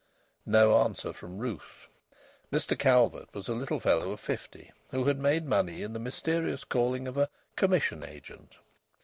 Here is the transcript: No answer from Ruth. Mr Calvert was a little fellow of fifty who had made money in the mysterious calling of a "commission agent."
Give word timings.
No 0.47 0.81
answer 0.83 1.13
from 1.13 1.37
Ruth. 1.37 1.85
Mr 2.51 2.75
Calvert 2.75 3.29
was 3.35 3.47
a 3.47 3.53
little 3.53 3.79
fellow 3.79 4.09
of 4.09 4.19
fifty 4.19 4.71
who 4.89 5.03
had 5.03 5.19
made 5.19 5.45
money 5.45 5.83
in 5.83 5.93
the 5.93 5.99
mysterious 5.99 6.63
calling 6.63 7.07
of 7.07 7.17
a 7.17 7.29
"commission 7.55 8.01
agent." 8.03 8.55